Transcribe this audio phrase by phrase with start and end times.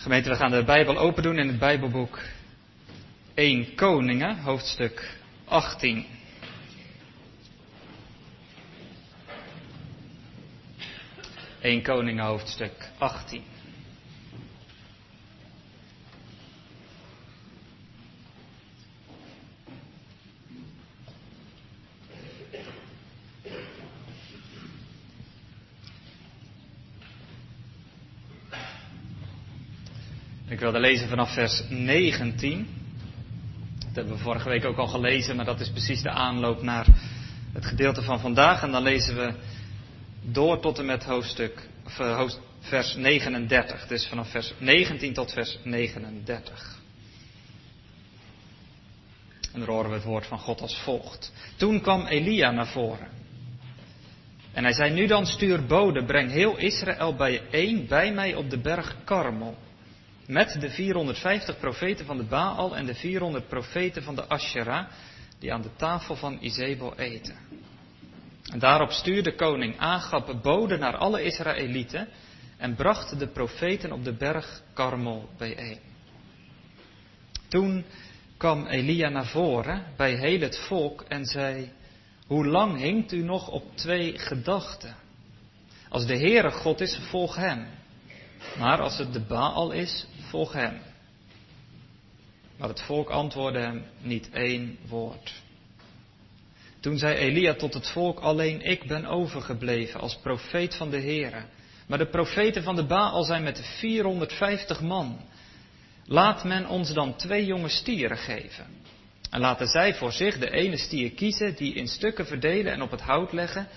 [0.00, 2.18] Gemeente, we gaan de Bijbel open doen in het Bijbelboek
[3.34, 6.06] 1 Koningen, hoofdstuk 18.
[11.60, 13.42] Eén Koningen, hoofdstuk 18.
[30.60, 32.68] Ik wilde lezen vanaf vers 19.
[33.78, 36.86] Dat hebben we vorige week ook al gelezen, maar dat is precies de aanloop naar
[37.52, 38.62] het gedeelte van vandaag.
[38.62, 39.34] En dan lezen we
[40.22, 42.28] door tot en met hoofdstuk, of, uh,
[42.60, 43.86] vers 39.
[43.86, 46.78] Dus vanaf vers 19 tot vers 39.
[49.52, 51.32] En dan horen we het woord van God als volgt.
[51.56, 53.08] Toen kwam Elia naar voren.
[54.52, 58.58] En hij zei, nu dan stuur bode, breng heel Israël bijeen bij mij op de
[58.58, 59.56] berg Karmel.
[60.30, 64.86] Met de 450 profeten van de Baal en de 400 profeten van de Asherah,
[65.38, 67.36] die aan de tafel van Izebel eten.
[68.52, 72.08] En daarop stuurde koning Agab bode naar alle Israëlieten
[72.56, 75.78] en bracht de profeten op de berg Karmel bijeen.
[77.48, 77.84] Toen
[78.36, 81.72] kwam Elia naar voren bij heel het volk en zei,
[82.26, 84.96] hoe lang hinkt u nog op twee gedachten?
[85.88, 87.66] Als de Heere God is, volg hem.
[88.58, 90.78] Maar als het de Baal is, volg hem.
[92.56, 95.32] Maar het volk antwoordde hem niet één woord.
[96.80, 101.44] Toen zei Elia tot het volk, alleen ik ben overgebleven als profeet van de Heere.
[101.86, 105.20] Maar de profeten van de Baal zijn met 450 man.
[106.06, 108.66] Laat men ons dan twee jonge stieren geven.
[109.30, 112.90] En laten zij voor zich de ene stier kiezen, die in stukken verdelen en op
[112.90, 113.68] het hout leggen,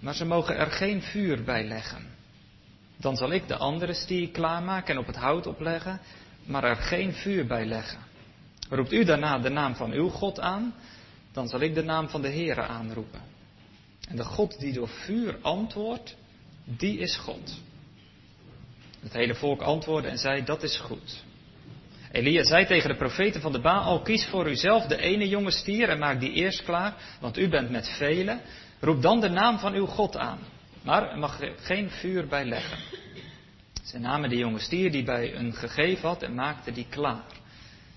[0.00, 2.06] maar ze mogen er geen vuur bij leggen.
[3.02, 6.00] Dan zal ik de andere stier klaarmaken en op het hout opleggen,
[6.44, 7.98] maar er geen vuur bij leggen.
[8.68, 10.74] Roept u daarna de naam van uw God aan,
[11.32, 13.20] dan zal ik de naam van de Heere aanroepen.
[14.08, 16.16] En de God die door vuur antwoordt,
[16.64, 17.60] die is God.
[19.00, 21.24] Het hele volk antwoordde en zei, dat is goed.
[22.12, 25.88] Elia zei tegen de profeten van de Baal, kies voor uzelf de ene jonge stier
[25.88, 28.40] en maak die eerst klaar, want u bent met velen.
[28.80, 30.38] Roep dan de naam van uw God aan.
[30.84, 32.78] Maar er mag geen vuur bij leggen.
[33.84, 37.40] Ze namen de jonge stier die bij hun gegeven had en maakten die klaar.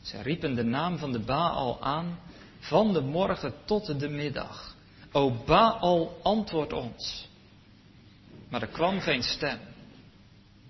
[0.01, 2.19] Ze riepen de naam van de Baal aan
[2.59, 4.75] van de morgen tot de middag.
[5.11, 7.29] O Baal, antwoord ons.
[8.49, 9.59] Maar er kwam geen stem.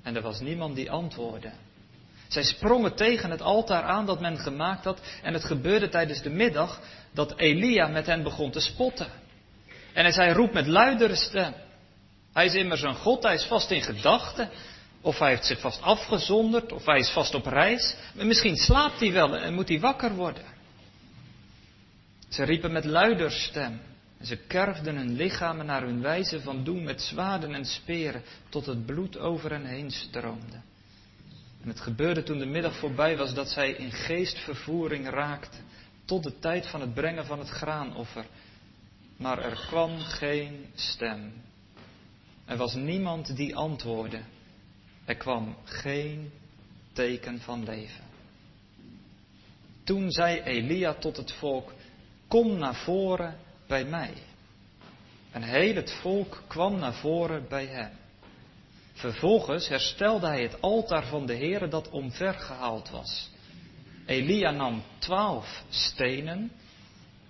[0.04, 1.52] En er was niemand die antwoordde.
[2.28, 5.02] Zij sprongen tegen het altaar aan dat men gemaakt had.
[5.24, 6.82] En het gebeurde tijdens de middag
[7.12, 9.08] dat Elia met hen begon te spotten.
[9.94, 11.54] En hij zei, roep met luidere stem.
[12.36, 14.50] Hij is immers een God, hij is vast in gedachten.
[15.02, 17.96] Of hij heeft zich vast afgezonderd, of hij is vast op reis.
[18.14, 20.44] Misschien slaapt hij wel en moet hij wakker worden.
[22.30, 23.82] Ze riepen met luider stem.
[24.18, 28.66] En ze kerfden hun lichamen naar hun wijze van doen met zwaarden en speren, tot
[28.66, 30.62] het bloed over hen heen stroomde.
[31.62, 35.64] En het gebeurde toen de middag voorbij was dat zij in geestvervoering raakten,
[36.06, 38.26] tot de tijd van het brengen van het graanoffer.
[39.18, 41.34] Maar er kwam geen stem.
[42.46, 44.22] Er was niemand die antwoordde.
[45.06, 46.32] Er kwam geen
[46.94, 48.04] teken van leven.
[49.84, 51.74] Toen zei Elia tot het volk:
[52.28, 54.14] Kom naar voren bij mij.
[55.32, 57.92] En heel het volk kwam naar voren bij hem.
[58.94, 63.30] Vervolgens herstelde hij het altaar van de Heere dat omvergehaald was.
[64.06, 66.52] Elia nam twaalf stenen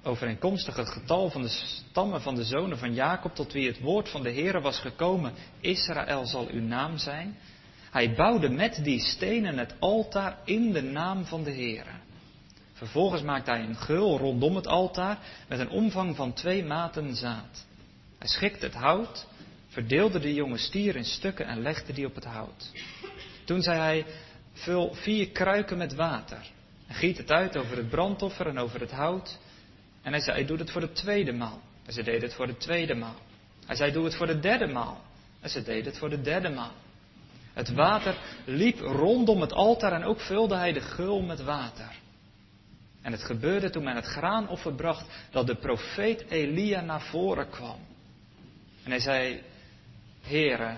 [0.06, 4.10] overeenkomstig het getal van de stammen van de zonen van Jacob, tot wie het woord
[4.10, 7.38] van de Heere was gekomen, Israël zal uw naam zijn.
[7.92, 12.04] Hij bouwde met die stenen het altaar in de naam van de Heere.
[12.74, 15.18] Vervolgens maakte hij een geul rondom het altaar
[15.48, 17.66] met een omvang van twee maten zaad.
[18.20, 19.28] Hij schikte het hout,
[19.68, 22.72] verdeelde de jonge stier in stukken en legde die op het hout.
[23.46, 24.06] Toen zei hij,
[24.54, 26.52] vul vier kruiken met water
[26.88, 29.38] en giet het uit over het brandoffer en over het hout
[30.06, 31.62] en hij zei, doe het voor de tweede maal.
[31.86, 33.16] En ze deden het voor de tweede maal.
[33.66, 35.02] Hij zei, doe het voor de derde maal.
[35.42, 36.72] En ze deden het voor de derde maal.
[37.54, 41.92] Het water liep rondom het altaar en ook vulde hij de gul met water.
[43.02, 47.80] En het gebeurde toen men het graanoffer bracht dat de profeet Elia naar voren kwam.
[48.84, 49.42] En hij zei,
[50.22, 50.76] Heere,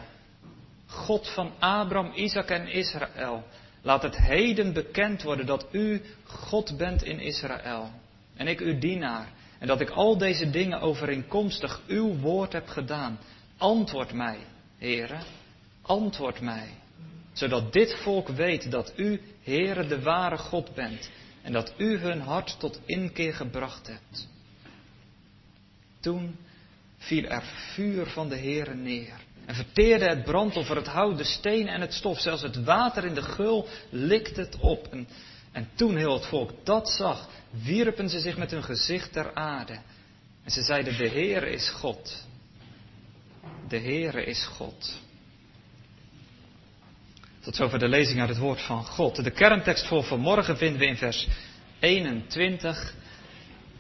[0.86, 3.44] God van Abraham, Isaac en Israël,
[3.82, 7.92] laat het heden bekend worden dat u God bent in Israël
[8.38, 9.28] en ik uw dienaar,
[9.60, 13.19] en dat ik al deze dingen overeenkomstig uw woord heb gedaan.
[13.57, 14.38] Antwoord mij,
[14.78, 15.22] heren,
[15.81, 16.69] antwoord mij.
[17.34, 21.10] zodat dit volk weet dat u, Heere, de ware God bent
[21.42, 24.28] en dat u hun hart tot inkeer gebracht hebt.
[26.00, 26.36] Toen
[26.98, 27.44] viel er
[27.74, 31.94] vuur van de Heere neer en verteerde het brandoffer, het hout, de steen en het
[31.94, 32.19] stof.
[32.19, 34.88] Zelfs het water in de gul likte het op.
[34.92, 35.07] En,
[35.57, 39.80] en toen heel het volk dat zag, wierpen ze zich met hun gezicht ter aarde.
[40.44, 42.25] En ze zeiden, de Heere is God.
[43.68, 45.00] De Heere is God.
[47.39, 49.24] Tot zover de lezing uit het woord van God.
[49.24, 51.27] De kerntekst voor vanmorgen vinden we in vers
[51.80, 52.94] 21.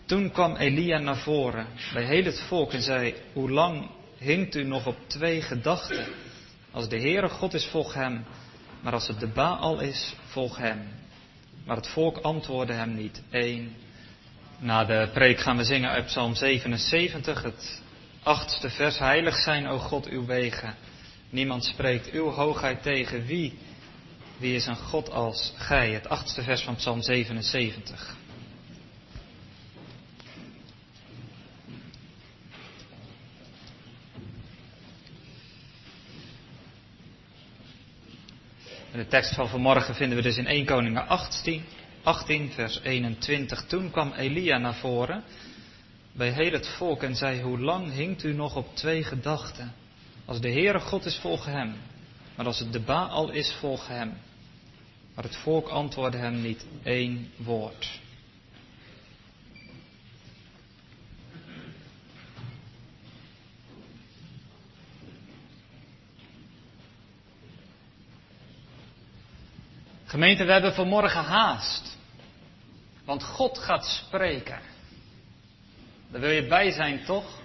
[0.05, 4.63] Toen kwam Elia naar voren bij heel het volk en zei, hoe lang hinkt u
[4.63, 6.07] nog op twee gedachten?
[6.71, 8.25] Als de Heere God is, volg hem.
[8.81, 11.05] Maar als het de Baal is, volg hem.
[11.67, 13.21] Maar het volk antwoordde hem niet.
[13.29, 13.75] Eén.
[14.59, 17.81] Na de preek gaan we zingen uit Psalm 77, het
[18.23, 18.99] achtste vers.
[18.99, 20.75] Heilig zijn, o God, uw wegen.
[21.29, 23.25] Niemand spreekt uw hoogheid tegen.
[23.25, 23.57] Wie?
[24.37, 25.91] Wie is een God als gij?
[25.91, 28.15] Het achtste vers van Psalm 77.
[38.97, 41.63] De tekst van vanmorgen vinden we dus in 1 Koningen 18,
[42.03, 43.65] 18, vers 21.
[43.65, 45.23] Toen kwam Elia naar voren
[46.11, 49.73] bij heel het volk en zei, hoe lang hinkt u nog op twee gedachten?
[50.25, 51.75] Als de Heere God is, volg hem.
[52.35, 54.13] Maar als het de Baal is, volg hem.
[55.15, 57.99] Maar het volk antwoordde hem niet één woord.
[70.07, 71.97] Gemeente, we hebben vanmorgen haast.
[73.05, 74.59] Want God gaat spreken.
[76.11, 77.41] Daar wil je bij zijn, toch?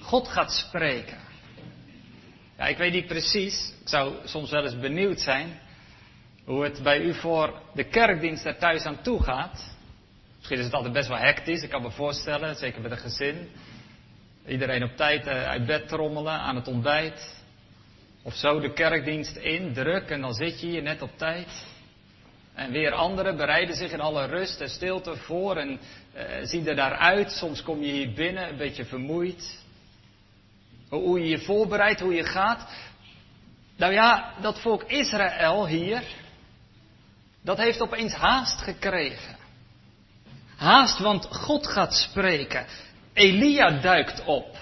[0.00, 1.18] God gaat spreken.
[2.58, 3.72] Ja, ik weet niet precies.
[3.80, 5.60] Ik zou soms wel eens benieuwd zijn
[6.44, 9.74] hoe het bij u voor de kerkdienst er thuis aan toe gaat.
[10.36, 13.48] Misschien is het altijd best wel hectisch, ik kan me voorstellen, zeker met een gezin.
[14.46, 17.35] Iedereen op tijd eh, uit bed trommelen aan het ontbijt.
[18.26, 21.48] Of zo de kerkdienst in, druk, en dan zit je hier net op tijd.
[22.54, 25.68] En weer anderen bereiden zich in alle rust en stilte voor en
[26.16, 27.30] uh, zien er daaruit.
[27.30, 29.64] Soms kom je hier binnen een beetje vermoeid.
[30.88, 32.68] Hoe je je voorbereidt, hoe je gaat.
[33.76, 36.02] Nou ja, dat volk Israël hier,
[37.42, 39.36] dat heeft opeens haast gekregen.
[40.56, 42.66] Haast, want God gaat spreken.
[43.12, 44.56] Elia duikt op.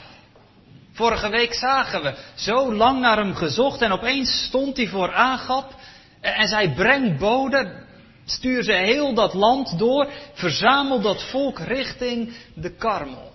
[0.94, 5.75] Vorige week zagen we zo lang naar hem gezocht en opeens stond hij voor Agap
[6.20, 7.85] en zei breng bode,
[8.25, 13.32] stuur ze heel dat land door, verzamel dat volk richting de Karmel.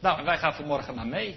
[0.00, 1.36] Nou, wij gaan vanmorgen maar mee.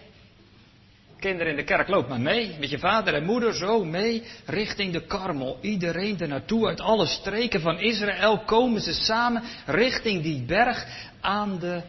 [1.19, 2.55] Kinderen in de kerk, loop maar mee.
[2.59, 5.57] Met je vader en moeder zo mee richting de Karmel.
[5.61, 6.67] Iedereen er naartoe.
[6.67, 10.85] Uit alle streken van Israël komen ze samen richting die berg
[11.21, 11.81] aan de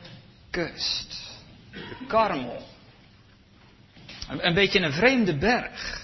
[0.50, 1.22] kust.
[1.70, 2.72] De Karmel.
[4.28, 6.02] Een, beetje een vreemde berg.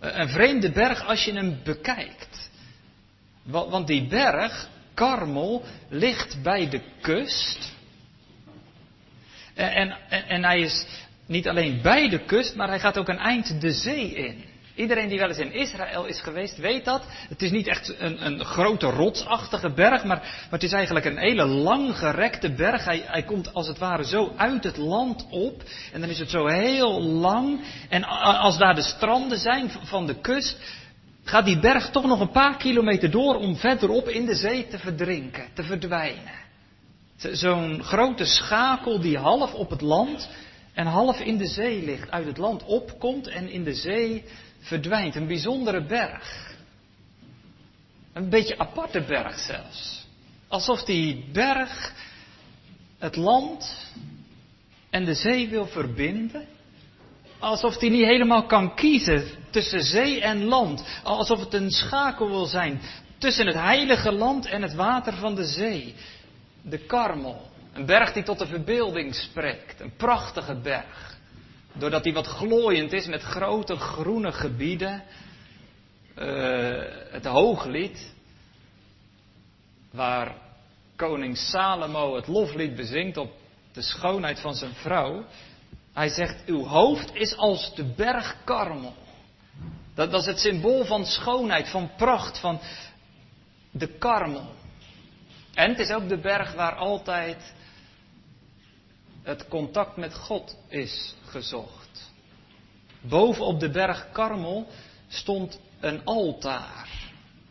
[0.00, 2.50] Een vreemde berg als je hem bekijkt.
[3.42, 7.72] Want die berg, Karmel, ligt bij de kust.
[9.54, 10.86] En, en, en, hij is
[11.26, 14.44] niet alleen bij de kust, maar hij gaat ook een eind de zee in.
[14.80, 17.02] Iedereen die wel eens in Israël is geweest, weet dat.
[17.28, 21.18] Het is niet echt een, een grote rotsachtige berg, maar, maar, het is eigenlijk een
[21.18, 22.84] hele langgerekte berg.
[22.84, 25.62] Hij, hij komt als het ware zo uit het land op.
[25.92, 27.60] En dan is het zo heel lang.
[27.88, 28.04] En
[28.38, 30.58] als daar de stranden zijn van de kust,
[31.24, 34.78] gaat die berg toch nog een paar kilometer door om verderop in de zee te
[34.78, 36.38] verdrinken, te verdwijnen.
[37.16, 40.28] Zo'n grote schakel die half op het land
[40.80, 44.24] en half in de zee ligt, uit het land opkomt en in de zee
[44.60, 45.14] verdwijnt.
[45.14, 46.54] Een bijzondere berg.
[48.12, 50.06] Een beetje aparte berg zelfs.
[50.48, 51.92] Alsof die berg
[52.98, 53.86] het land
[54.90, 56.46] en de zee wil verbinden.
[57.38, 60.84] Alsof die niet helemaal kan kiezen tussen zee en land.
[61.02, 62.80] Alsof het een schakel wil zijn
[63.18, 65.94] tussen het heilige land en het water van de zee.
[66.62, 67.49] De Karmel.
[67.72, 69.80] Een berg die tot de verbeelding spreekt.
[69.80, 71.18] Een prachtige berg.
[71.72, 75.02] Doordat hij wat glooiend is met grote groene gebieden.
[76.18, 78.14] Uh, het hooglied.
[79.90, 80.34] Waar
[80.96, 83.32] koning Salomo het loflied bezingt op
[83.72, 85.24] de schoonheid van zijn vrouw.
[85.92, 88.94] Hij zegt, uw hoofd is als de berg Karmel.
[89.94, 92.60] Dat, dat is het symbool van schoonheid, van pracht, van
[93.70, 94.54] de Karmel.
[95.54, 97.54] En het is ook de berg waar altijd
[99.30, 102.10] het contact met God is gezocht.
[103.00, 104.66] Boven op de berg Karmel
[105.08, 106.88] stond een altaar.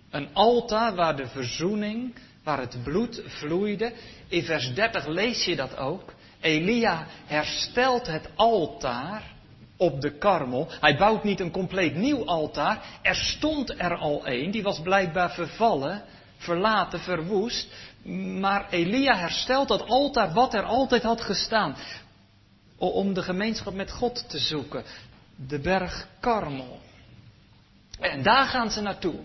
[0.09, 3.93] Een altaar waar de verzoening, waar het bloed vloeide.
[4.27, 6.13] In vers 30 lees je dat ook.
[6.39, 9.23] Elia herstelt het altaar
[9.77, 10.67] op de karmel.
[10.79, 12.99] Hij bouwt niet een compleet nieuw altaar.
[13.01, 16.03] Er stond er al een, die was blijkbaar vervallen,
[16.39, 17.67] verlaten, verwoest.
[18.39, 21.75] Maar Elia herstelt dat altaar wat er altijd had gestaan.
[22.77, 24.83] Om de gemeenschap met God te zoeken.
[25.47, 26.79] De berg Karmel.
[27.99, 29.19] En daar gaan ze naartoe.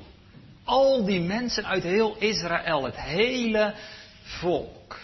[0.64, 3.74] Al die mensen uit heel Israël, het hele
[4.22, 4.98] volk.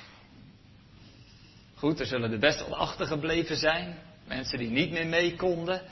[1.74, 3.98] Goed, er zullen er best wel achtergebleven zijn.
[4.26, 5.82] Mensen die niet meer mee konden.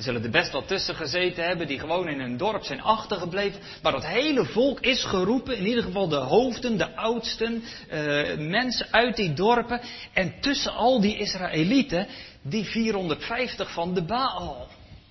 [0.00, 3.60] Er zullen er best wel tussen gezeten hebben die gewoon in hun dorp zijn achtergebleven.
[3.82, 8.86] Maar dat hele volk is geroepen, in ieder geval de hoofden, de oudsten, uh, mensen
[8.90, 9.80] uit die dorpen.
[10.12, 12.06] En tussen al die Israëlieten,
[12.42, 14.68] die 450 van de Baal.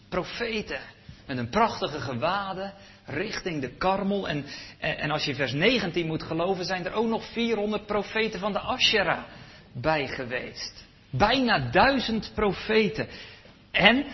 [0.10, 0.80] Profeten.
[1.28, 2.74] Met een prachtige gewaden
[3.06, 4.28] richting de karmel.
[4.30, 4.46] En,
[4.80, 8.60] en als je vers 19 moet geloven, zijn er ook nog 400 profeten van de
[8.60, 9.24] Asherah
[9.74, 10.86] bij geweest.
[11.10, 13.08] Bijna duizend profeten.
[13.72, 14.06] En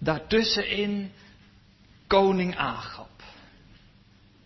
[0.00, 1.10] daartussenin
[2.06, 3.08] koning Agab.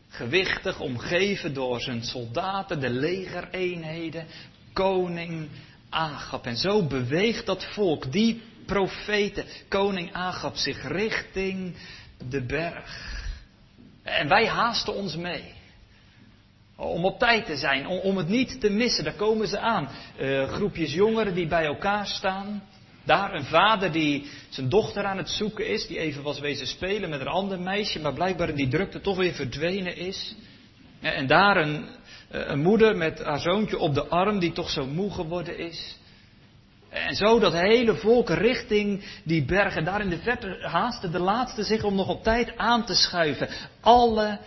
[0.09, 4.27] Gewichtig omgeven door zijn soldaten, de legereenheden.
[4.73, 5.49] Koning
[5.91, 6.47] Agab.
[6.47, 11.77] En zo beweegt dat volk, die profeten, koning Agab, zich richting
[12.29, 13.23] de berg.
[14.03, 15.53] En wij haasten ons mee.
[16.77, 19.89] Om op tijd te zijn, om, het niet te missen, daar komen ze aan.
[20.19, 22.63] Uh, groepjes jongeren die bij elkaar staan.
[23.05, 27.11] Daar een vader die zijn dochter aan het zoeken is, die even was wezen spelen
[27.11, 30.35] met een ander meisje, maar blijkbaar in die drukte toch weer verdwenen is.
[31.01, 31.89] En daar een,
[32.31, 35.99] eh, een moeder met haar zoontje op de arm die toch zo moe geworden is.
[36.95, 39.85] En zo dat hele volk richting die bergen.
[39.85, 43.49] Daar in de verte haastte de laatste zich om nog op tijd aan te schuiven.
[43.81, 44.39] Alle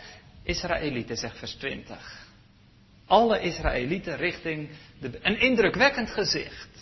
[0.43, 2.25] Israëlieten, zegt vers 20.
[3.05, 5.19] Alle Israëlieten richting de.
[5.21, 6.76] Een indrukwekkend gezicht.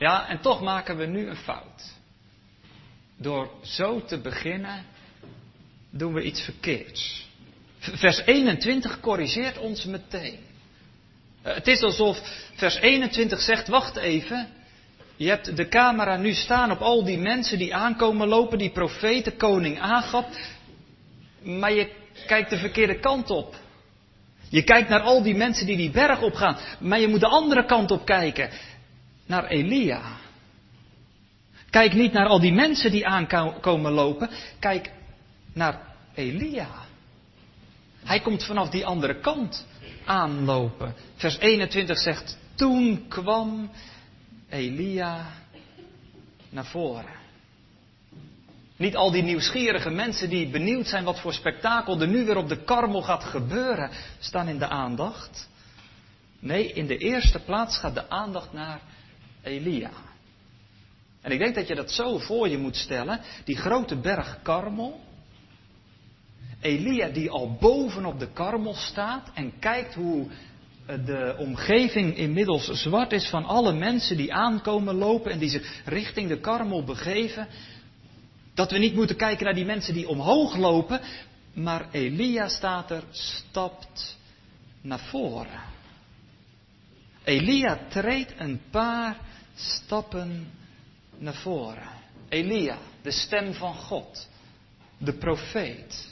[0.00, 1.92] Ja, en toch maken we nu een fout.
[3.16, 4.84] Door zo te beginnen,
[5.90, 7.28] doen we iets verkeerds.
[7.78, 10.38] Vers 21 corrigeert ons meteen.
[11.42, 12.20] Eh, het is alsof
[12.54, 14.48] vers 21 zegt: Wacht even.
[15.16, 19.36] Je hebt de camera nu staan op al die mensen die aankomen lopen, die profeten,
[19.36, 20.28] koning Agap.
[21.42, 21.92] Maar je
[22.26, 23.56] kijkt de verkeerde kant op.
[24.48, 26.56] Je kijkt naar al die mensen die die berg opgaan.
[26.78, 28.50] Maar je moet de andere kant op kijken.
[29.30, 30.02] Naar Elia.
[31.70, 34.30] Kijk niet naar al die mensen die aankomen lopen.
[34.58, 34.92] Kijk
[35.52, 35.80] naar
[36.14, 36.68] Elia.
[38.04, 39.66] Hij komt vanaf die andere kant
[40.04, 40.94] aanlopen.
[41.16, 43.70] Vers 21 zegt, toen kwam
[44.48, 45.26] Elia
[46.48, 47.18] naar voren.
[48.76, 52.48] Niet al die nieuwsgierige mensen die benieuwd zijn wat voor spektakel er nu weer op
[52.48, 55.48] de karmel gaat gebeuren, staan in de aandacht.
[56.38, 58.80] Nee, in de eerste plaats gaat de aandacht naar
[59.42, 59.90] Elia.
[61.20, 63.20] En ik denk dat je dat zo voor je moet stellen.
[63.44, 65.00] Die grote berg Karmel.
[66.60, 70.26] Elia die al bovenop de karmel staat en kijkt hoe
[70.86, 75.82] eh, de omgeving inmiddels zwart is van alle mensen die aankomen lopen en die zich
[75.84, 77.48] richting de karmel begeven.
[78.54, 81.00] Dat we niet moeten kijken naar die mensen die omhoog lopen,
[81.52, 84.18] maar Elia staat er, stapt
[84.80, 85.60] naar voren.
[87.24, 89.16] Elia treedt een paar
[89.60, 90.52] stappen
[91.18, 91.88] naar voren.
[92.28, 94.28] Elia, de stem van God,
[94.98, 96.08] de profeet.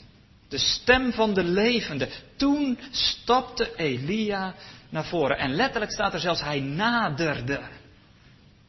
[0.47, 2.09] De stem van de levende.
[2.35, 4.53] Toen stapte Elia
[4.89, 5.37] naar voren.
[5.37, 7.61] En letterlijk staat er zelfs, hij naderde.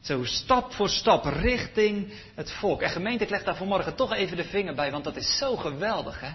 [0.00, 2.82] Zo stap voor stap richting het volk.
[2.82, 5.56] En gemeente, ik leg daar vanmorgen toch even de vinger bij, want dat is zo
[5.56, 6.30] geweldig, hè?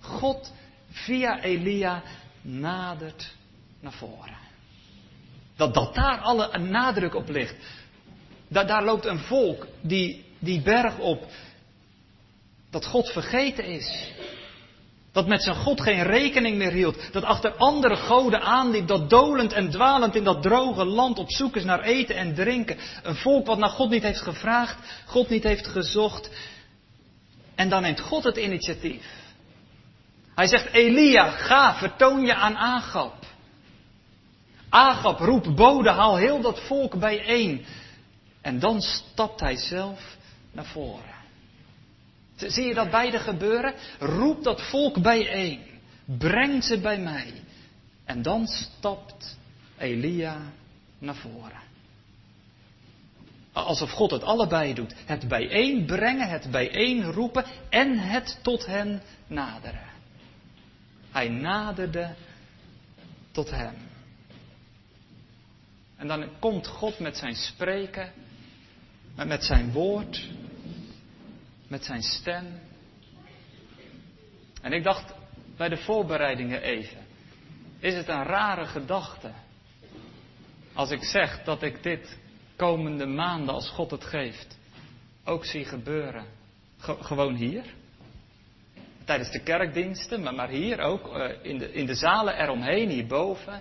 [0.00, 0.52] God
[0.90, 2.02] via Elia
[2.42, 3.34] nadert
[3.80, 4.36] naar voren.
[5.56, 7.54] Dat, dat daar alle nadruk op ligt.
[8.48, 11.26] Da, daar loopt een volk die, die berg op.
[12.70, 14.12] Dat God vergeten is.
[15.12, 17.12] Dat met zijn God geen rekening meer hield.
[17.12, 18.86] Dat achter andere goden aanliep.
[18.86, 22.76] Dat dolend en dwalend in dat droge land op zoek is naar eten en drinken.
[23.02, 24.76] Een volk wat naar God niet heeft gevraagd.
[25.06, 26.30] God niet heeft gezocht.
[27.54, 29.06] En dan neemt God het initiatief.
[30.34, 33.14] Hij zegt, Elia, ga, vertoon je aan Agap.
[34.68, 37.64] Agap, roep bode, haal heel dat volk bijeen.
[38.44, 40.16] En dan stapt hij zelf
[40.52, 41.14] naar voren.
[42.36, 43.74] Zie je dat beide gebeuren?
[43.98, 45.60] Roep dat volk bijeen.
[46.04, 47.32] Breng ze bij mij.
[48.04, 49.36] En dan stapt
[49.78, 50.52] Elia
[50.98, 51.62] naar voren.
[53.52, 54.94] Alsof God het allebei doet.
[55.06, 59.88] Het bijeenbrengen, het bijeenroepen en het tot hen naderen.
[61.10, 62.14] Hij naderde
[63.32, 63.74] tot hem.
[65.96, 68.12] En dan komt God met zijn spreken,
[69.16, 70.30] met zijn woord,
[71.68, 72.60] met zijn stem.
[74.62, 75.14] En ik dacht
[75.56, 76.98] bij de voorbereidingen even,
[77.78, 79.30] is het een rare gedachte
[80.74, 82.18] als ik zeg dat ik dit
[82.56, 84.58] komende maanden, als God het geeft,
[85.24, 86.24] ook zie gebeuren.
[86.78, 87.64] gewoon hier.
[89.04, 93.60] Tijdens de kerkdiensten, maar, maar hier ook, uh, in, de, in de zalen eromheen, hierboven.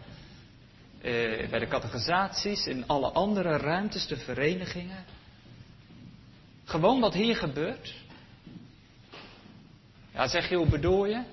[1.02, 5.06] Uh, bij de categorisaties, in alle andere ruimtes, de verenigingen.
[6.64, 7.94] Gewoon wat hier gebeurt.
[10.14, 11.24] Ja, zeg je, hoe bedoel je?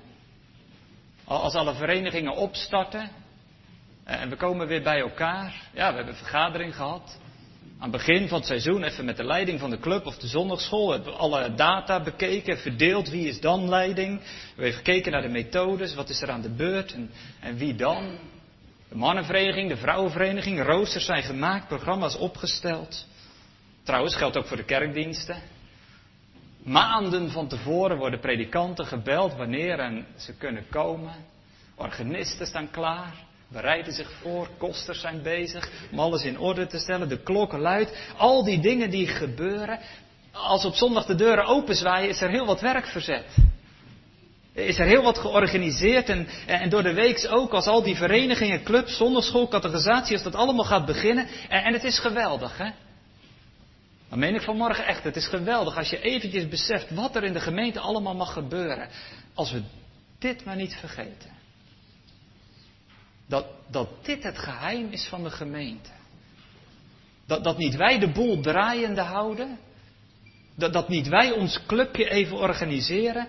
[1.23, 3.09] Als alle verenigingen opstarten
[4.03, 5.69] en we komen weer bij elkaar.
[5.73, 7.19] Ja, we hebben een vergadering gehad.
[7.79, 10.27] Aan het begin van het seizoen even met de leiding van de club of de
[10.27, 10.87] zondagschool.
[10.87, 14.19] We hebben alle data bekeken, verdeeld wie is dan leiding.
[14.19, 17.75] We hebben gekeken naar de methodes, wat is er aan de beurt en, en wie
[17.75, 18.17] dan.
[18.89, 23.05] De mannenvereniging, de vrouwenvereniging, roosters zijn gemaakt, programma's opgesteld.
[23.83, 25.41] Trouwens, geldt ook voor de kerkdiensten.
[26.63, 31.13] Maanden van tevoren worden predikanten gebeld wanneer en ze kunnen komen.
[31.75, 33.13] Organisten staan klaar
[33.51, 37.97] bereiden zich voor, kosters zijn bezig om alles in orde te stellen, de klokken luidt.
[38.17, 39.79] Al die dingen die gebeuren,
[40.31, 43.25] als op zondag de deuren openzwaaien, is er heel wat werk verzet.
[44.53, 48.63] Is er heel wat georganiseerd en, en door de weeks ook, als al die verenigingen,
[48.63, 51.27] clubs, zondagschool, categorisatie, als dat allemaal gaat beginnen.
[51.49, 52.69] En, en het is geweldig, hè?
[54.11, 57.33] Dan meen ik vanmorgen echt, het is geweldig als je eventjes beseft wat er in
[57.33, 58.89] de gemeente allemaal mag gebeuren.
[59.33, 59.61] Als we
[60.19, 61.31] dit maar niet vergeten.
[63.27, 65.89] Dat, dat dit het geheim is van de gemeente.
[67.25, 69.59] Dat, dat niet wij de boel draaiende houden.
[70.55, 73.27] Dat, dat niet wij ons clubje even organiseren.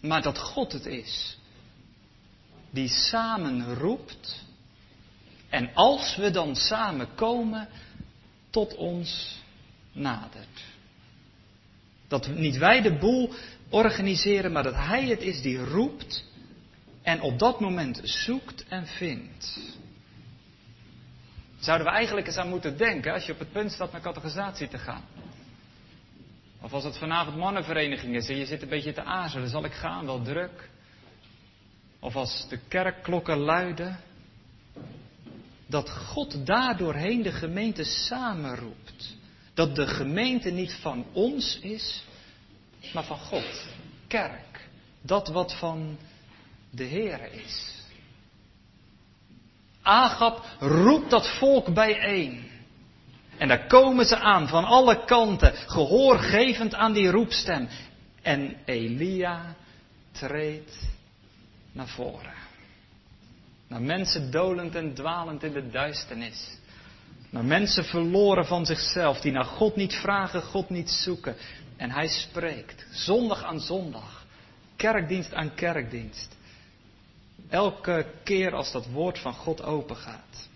[0.00, 1.38] Maar dat God het is.
[2.70, 4.44] Die samen roept.
[5.48, 7.68] En als we dan samen komen,
[8.50, 9.42] tot ons
[9.94, 10.64] nadert.
[12.08, 13.34] Dat niet wij de boel
[13.68, 16.24] organiseren, maar dat Hij het is die roept
[17.02, 19.58] en op dat moment zoekt en vindt.
[21.58, 24.68] Zouden we eigenlijk eens aan moeten denken als je op het punt staat naar categorisatie
[24.68, 25.04] te gaan.
[26.60, 29.72] Of als het vanavond mannenvereniging is en je zit een beetje te aarzelen, zal ik
[29.72, 30.70] gaan, wel druk.
[32.00, 33.98] Of als de kerkklokken luiden,
[35.66, 39.16] dat God daardoorheen de gemeente samenroept.
[39.54, 42.04] Dat de gemeente niet van ons is,
[42.92, 43.66] maar van God.
[44.08, 44.68] Kerk.
[45.02, 45.98] Dat wat van
[46.70, 47.82] de Heere is.
[49.82, 52.50] Agap roept dat volk bijeen.
[53.38, 57.68] En daar komen ze aan van alle kanten, gehoorgevend aan die roepstem.
[58.22, 59.54] En Elia
[60.12, 60.88] treedt
[61.72, 62.32] naar voren.
[63.68, 66.58] Naar mensen dolend en dwalend in de duisternis.
[67.34, 71.36] Naar mensen verloren van zichzelf, die naar God niet vragen, God niet zoeken.
[71.76, 74.26] En hij spreekt, zondag aan zondag,
[74.76, 76.36] kerkdienst aan kerkdienst.
[77.48, 80.48] Elke keer als dat woord van God open gaat.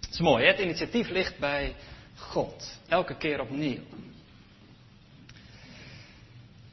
[0.00, 1.74] Het is mooi, het initiatief ligt bij
[2.16, 2.78] God.
[2.88, 3.82] Elke keer opnieuw.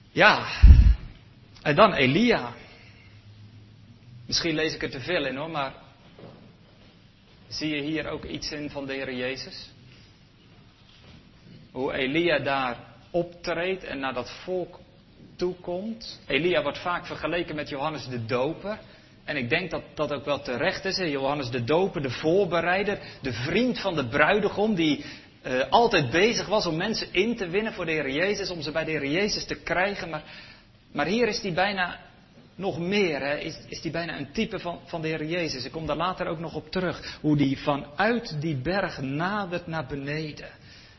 [0.09, 0.61] Ja,
[1.61, 2.53] en dan Elia.
[4.27, 5.73] Misschien lees ik er te veel in hoor, maar
[7.51, 9.69] zie je hier ook iets in van de Heer Jezus?
[11.71, 12.77] Hoe Elia daar
[13.11, 14.79] optreedt en naar dat volk
[15.35, 16.19] toekomt.
[16.27, 18.79] Elia wordt vaak vergeleken met Johannes de Doper.
[19.25, 20.97] En ik denk dat dat ook wel terecht is.
[20.97, 25.05] Johannes de Doper, de voorbereider, de vriend van de bruidegom, die
[25.45, 28.71] uh, altijd bezig was om mensen in te winnen voor de Heer Jezus, om ze
[28.71, 30.09] bij de Heer Jezus te krijgen.
[30.09, 30.23] Maar,
[30.91, 31.99] maar hier is hij bijna
[32.62, 35.65] nog meer, hè, is, is die bijna een type van, van de Heer Jezus.
[35.65, 37.17] Ik kom daar later ook nog op terug.
[37.21, 40.50] Hoe die vanuit die berg nadert naar beneden.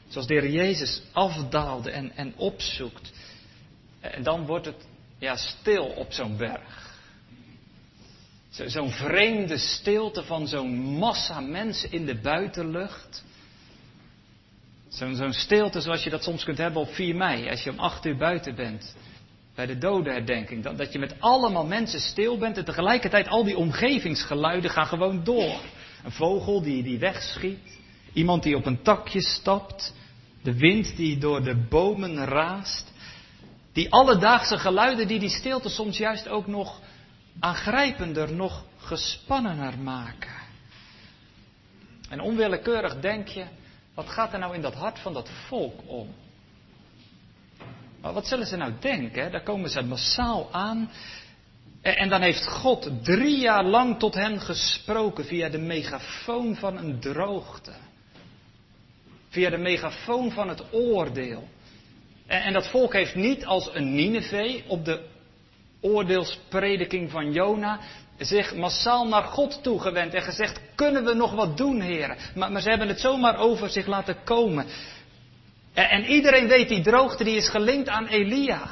[0.08, 3.12] Zoals de Heer Jezus afdaalde en, en opzoekt.
[4.00, 4.86] En dan wordt het
[5.18, 6.90] ja, stil op zo'n berg.
[8.50, 13.24] Zo'n vreemde stilte van zo'n massa mensen in de buitenlucht.
[14.88, 18.04] Zo'n stilte zoals je dat soms kunt hebben op 4 mei, als je om 8
[18.04, 18.94] uur buiten bent.
[19.54, 20.62] Bij de dodenherdenking.
[20.62, 25.24] Dat, dat je met allemaal mensen stil bent en tegelijkertijd al die omgevingsgeluiden gaan gewoon
[25.24, 25.60] door.
[26.04, 27.78] Een vogel die, die wegschiet.
[28.12, 29.94] Iemand die op een takje stapt.
[30.42, 32.92] De wind die door de bomen raast.
[33.72, 36.80] Die alledaagse geluiden die die stilte soms juist ook nog
[37.40, 40.40] aangrijpender, nog gespannener maken.
[42.08, 43.44] En onwillekeurig denk je,
[43.94, 46.14] Wat gaat er nou in dat hart van dat volk om?
[48.02, 49.32] Maar wat zullen ze nou denken?
[49.32, 50.90] Daar komen ze massaal aan.
[51.82, 57.00] En dan heeft God drie jaar lang tot hen gesproken via de megafoon van een
[57.00, 57.72] droogte.
[59.28, 61.48] Via de megafoon van het oordeel.
[62.26, 65.04] En dat volk heeft niet als een Nineveh op de
[65.80, 67.80] oordeelsprediking van Jona
[68.18, 72.16] zich massaal naar God toegewend en gezegd, kunnen we nog wat doen, heren?
[72.34, 74.66] Maar, maar ze hebben het zomaar over zich laten komen.
[75.74, 78.70] En, en, iedereen weet, die droogte die is gelinkt aan Elia.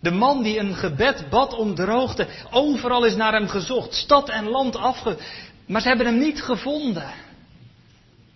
[0.00, 2.28] De man die een gebed bad om droogte.
[2.50, 5.16] Overal is naar hem gezocht, stad en land afge...
[5.66, 7.12] Maar ze hebben hem niet gevonden.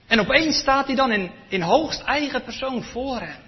[0.06, 3.40] En opeens staat hij dan in, in hoogst eigen persoon voor hem.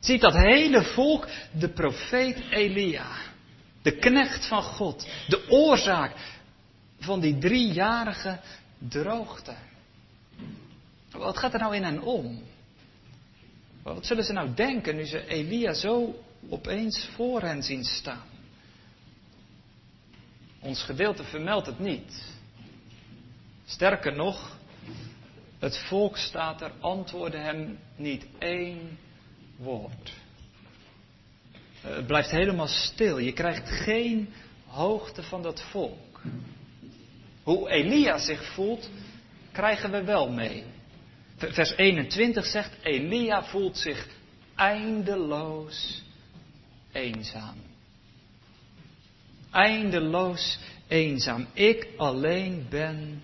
[0.00, 3.06] Ziet dat hele volk de profeet Elia.
[3.82, 5.08] De knecht van God.
[5.26, 6.12] De oorzaak
[7.00, 8.40] van die driejarige
[8.78, 9.54] droogte.
[11.10, 12.42] Wat gaat er nou in hen om?
[13.82, 16.14] Wat zullen ze nou denken nu ze Elia zo
[16.48, 18.30] opeens voor hen zien staan?
[20.60, 22.24] Ons gedeelte vermeldt het niet.
[23.64, 24.56] Sterker nog,
[25.58, 28.98] het volk staat er, antwoordde hem niet één
[29.56, 30.12] woord.
[31.80, 33.18] Het blijft helemaal stil.
[33.18, 34.28] Je krijgt geen
[34.66, 36.20] hoogte van dat volk.
[37.42, 38.90] Hoe Elia zich voelt,
[39.52, 40.64] krijgen we wel mee.
[41.50, 44.06] Vers 21 zegt, Elia voelt zich
[44.54, 46.02] eindeloos
[46.92, 47.56] eenzaam.
[49.50, 51.46] Eindeloos eenzaam.
[51.52, 53.22] Ik alleen ben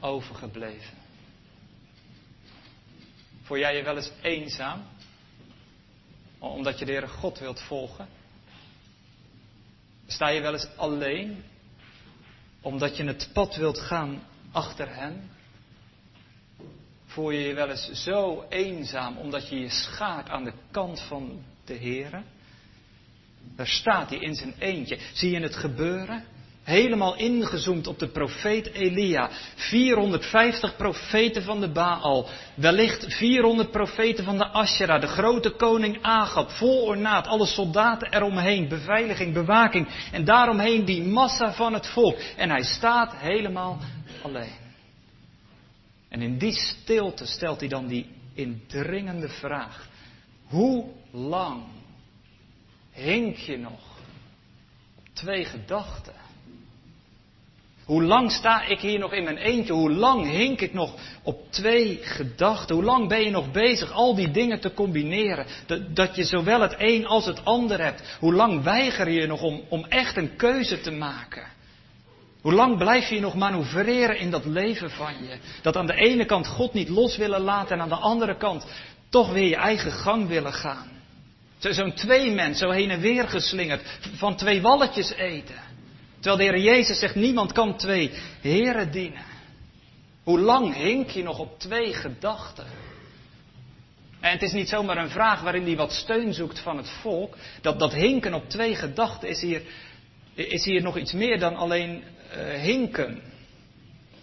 [0.00, 0.94] overgebleven.
[3.42, 4.82] Voel jij je wel eens eenzaam?
[6.38, 8.08] Omdat je de Heere God wilt volgen?
[10.06, 11.44] Sta je wel eens alleen?
[12.60, 15.30] Omdat je het pad wilt gaan achter Hem?
[17.16, 21.42] Voel je je wel eens zo eenzaam omdat je je schaart aan de kant van
[21.64, 22.22] de Heere?
[23.56, 24.98] Daar staat hij in zijn eentje.
[25.12, 26.24] Zie je het gebeuren?
[26.62, 29.30] Helemaal ingezoomd op de profeet Elia.
[29.54, 32.28] 450 profeten van de Baal.
[32.54, 35.00] Wellicht 400 profeten van de Asherah.
[35.00, 36.50] De grote koning Agab.
[36.50, 37.26] Vol ornaat.
[37.26, 38.68] Alle soldaten eromheen.
[38.68, 39.88] Beveiliging, bewaking.
[40.12, 42.18] En daaromheen die massa van het volk.
[42.36, 43.78] En hij staat helemaal
[44.22, 44.64] alleen.
[46.16, 49.88] En in die stilte stelt hij dan die indringende vraag.
[50.46, 51.62] Hoe lang
[52.90, 53.80] hink je nog
[54.96, 56.14] op twee gedachten?
[57.84, 59.72] Hoe lang sta ik hier nog in mijn eentje?
[59.72, 62.74] Hoe lang hink ik nog op twee gedachten?
[62.74, 65.46] Hoe lang ben je nog bezig al die dingen te combineren?
[65.66, 68.16] Dat, dat je zowel het een als het ander hebt.
[68.20, 71.54] Hoe lang weiger je nog om, om echt een keuze te maken?
[72.46, 75.38] Hoe lang blijf je nog manoeuvreren in dat leven van je?
[75.62, 78.66] Dat aan de ene kant God niet los willen laten en aan de andere kant
[79.08, 80.88] toch weer je eigen gang willen gaan.
[81.58, 85.54] Zo'n twee mens, zo heen en weer geslingerd, van twee walletjes eten.
[86.20, 89.24] Terwijl de Heer Jezus zegt, niemand kan twee heren dienen.
[90.22, 92.66] Hoe lang hink je nog op twee gedachten?
[94.20, 97.36] En het is niet zomaar een vraag waarin hij wat steun zoekt van het volk.
[97.60, 99.62] Dat, dat hinken op twee gedachten is hier,
[100.34, 103.20] is hier nog iets meer dan alleen uh, hinken.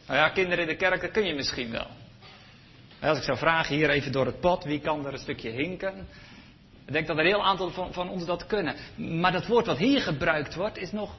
[0.08, 1.88] Nou ja, kinderen in de kerk, dat kun je misschien wel.
[3.02, 6.08] Als ik zou vragen hier even door het pad, wie kan er een stukje hinken?
[6.86, 8.76] Ik denk dat er een heel aantal van, van ons dat kunnen.
[8.96, 11.16] Maar dat woord wat hier gebruikt wordt, is nog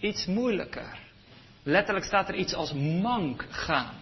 [0.00, 0.98] iets moeilijker.
[1.62, 3.94] Letterlijk staat er iets als mank gaan.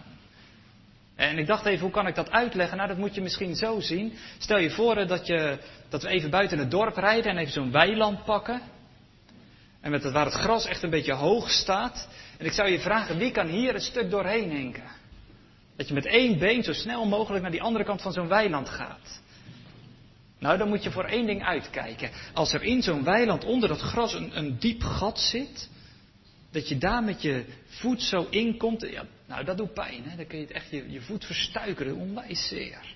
[1.15, 2.77] En ik dacht even, hoe kan ik dat uitleggen?
[2.77, 4.13] Nou, dat moet je misschien zo zien.
[4.37, 5.57] Stel je voor dat, je,
[5.89, 8.61] dat we even buiten het dorp rijden en even zo'n weiland pakken.
[9.85, 12.07] En met het, waar het gras echt een beetje hoog staat.
[12.37, 14.83] En ik zou je vragen, wie kan hier een stuk doorheen hinken?
[15.75, 18.69] Dat je met één been zo snel mogelijk naar die andere kant van zo'n weiland
[18.69, 19.21] gaat.
[20.39, 22.09] Nou, dan moet je voor één ding uitkijken.
[22.33, 25.69] Als er in zo'n weiland onder dat gras een, een diep gat zit,
[26.51, 28.87] dat je daar met je voet zo inkomt.
[28.89, 30.03] Ja, nou, dat doet pijn.
[30.03, 30.15] Hè?
[30.15, 31.95] Dan kun je het echt je, je voet verstuikeren.
[31.95, 32.95] Onwijs zeer.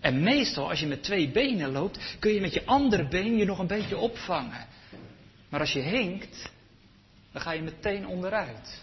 [0.00, 3.44] En meestal, als je met twee benen loopt, kun je met je andere been je
[3.44, 4.66] nog een beetje opvangen.
[5.52, 6.50] Maar als je hinkt,
[7.32, 8.82] dan ga je meteen onderuit.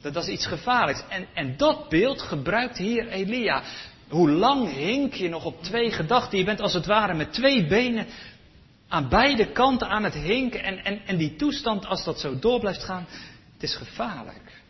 [0.00, 1.02] Dat, is iets gevaarlijks.
[1.08, 3.62] En, en dat beeld gebruikt hier Elia.
[4.08, 6.38] Hoe lang hink je nog op twee gedachten?
[6.38, 8.06] Je bent als het ware met twee benen
[8.88, 10.62] aan beide kanten aan het hinken.
[10.62, 13.06] En, en, en die toestand, als dat zo door blijft gaan,
[13.52, 14.62] het is gevaarlijk.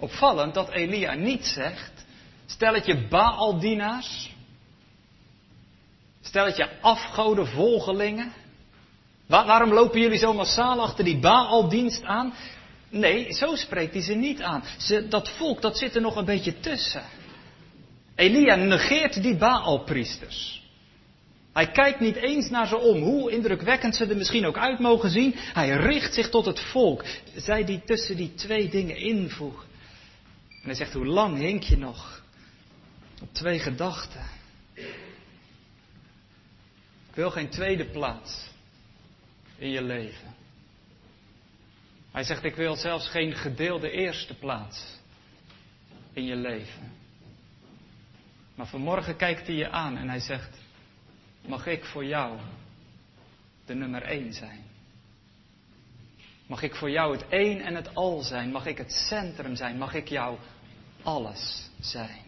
[0.00, 1.92] Opvallend dat Elia niet zegt,
[2.46, 4.34] stel je Baaldienaars,
[6.32, 8.32] je afgoden volgelingen.
[9.28, 12.34] Waarom lopen jullie zo massaal achter die Baaldienst aan?
[12.90, 14.64] Nee, zo spreekt hij ze niet aan.
[14.78, 17.02] Ze, dat volk, dat zit er nog een beetje tussen.
[18.14, 20.62] Elia negeert die Baalpriesters.
[21.52, 25.10] Hij kijkt niet eens naar ze om, hoe indrukwekkend ze er misschien ook uit mogen
[25.10, 25.34] zien.
[25.36, 27.04] Hij richt zich tot het volk.
[27.36, 29.66] Zij die tussen die twee dingen invoegen.
[30.48, 32.22] En hij zegt, hoe lang hink je nog
[33.22, 34.22] op twee gedachten?
[37.08, 38.47] Ik wil geen tweede plaats
[39.58, 40.34] in je leven.
[42.12, 44.98] Hij zegt, ik wil zelfs geen gedeelde eerste plaats
[46.12, 46.92] in je leven.
[48.54, 50.58] Maar vanmorgen kijkt hij je aan en hij zegt,
[51.46, 52.38] mag ik voor jou
[53.66, 54.64] de nummer één zijn?
[56.46, 58.50] Mag ik voor jou het één en het al zijn?
[58.50, 59.78] Mag ik het centrum zijn?
[59.78, 60.38] Mag ik jou
[61.02, 62.22] alles zijn?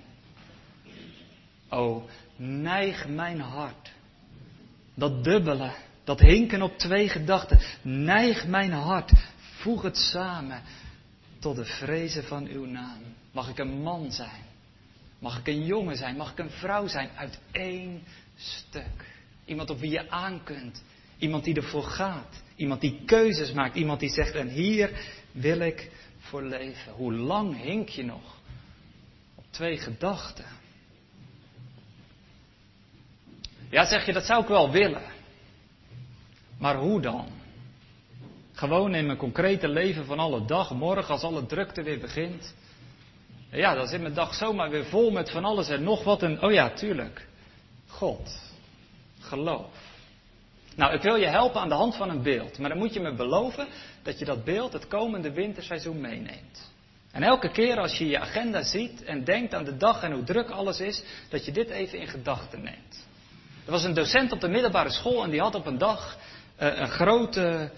[1.68, 3.90] O, neig mijn hart.
[4.94, 5.72] Dat dubbele,
[6.10, 7.60] dat hinken op twee gedachten.
[7.82, 9.12] Neig mijn hart.
[9.36, 10.62] Voeg het samen
[11.38, 13.02] tot de vrezen van uw naam.
[13.32, 14.44] Mag ik een man zijn?
[15.18, 16.16] Mag ik een jongen zijn?
[16.16, 17.10] Mag ik een vrouw zijn?
[17.16, 18.02] Uit één
[18.36, 19.04] stuk.
[19.44, 20.82] Iemand op wie je aan kunt.
[21.18, 22.42] Iemand die ervoor gaat.
[22.56, 23.76] Iemand die keuzes maakt.
[23.76, 24.90] Iemand die zegt, en hier
[25.32, 26.92] wil ik voor leven.
[26.92, 28.36] Hoe lang hink je nog
[29.34, 30.44] op twee gedachten?
[33.68, 35.18] Ja, zeg je, dat zou ik wel willen.
[36.60, 37.26] Maar hoe dan?
[38.52, 42.54] Gewoon in mijn concrete leven van alle dag, morgen als alle drukte weer begint.
[43.50, 46.22] Ja, dan zit mijn dag zomaar weer vol met van alles en nog wat.
[46.22, 47.26] En oh ja, tuurlijk.
[47.86, 48.40] God.
[49.20, 49.88] Geloof.
[50.76, 52.58] Nou, ik wil je helpen aan de hand van een beeld.
[52.58, 53.66] Maar dan moet je me beloven
[54.02, 56.70] dat je dat beeld het komende winterseizoen meeneemt.
[57.12, 60.24] En elke keer als je je agenda ziet en denkt aan de dag en hoe
[60.24, 63.06] druk alles is, dat je dit even in gedachten neemt.
[63.64, 66.18] Er was een docent op de middelbare school en die had op een dag
[66.60, 67.70] een grote,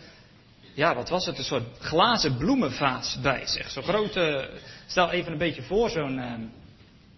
[0.75, 3.71] ja wat was het, een soort glazen bloemenvaas bij zich.
[3.71, 4.51] Zo'n grote,
[4.87, 6.33] stel even een beetje voor, zo'n uh,